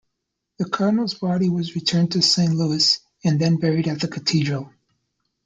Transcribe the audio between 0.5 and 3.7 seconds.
The Cardinal's body was returned to Saint Louis and then